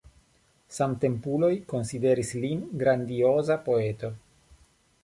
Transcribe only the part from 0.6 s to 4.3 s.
Samtempuloj konsideris lin grandioza poeto.